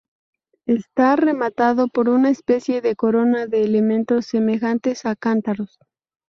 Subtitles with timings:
[0.65, 5.77] Está rematado por una especie de corona de elementos semejantes a cántaros.